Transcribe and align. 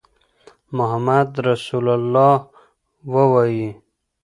محمد 0.77 1.29
رسول 1.49 1.85
الله 1.97 2.33
ووایئ. 3.13 3.69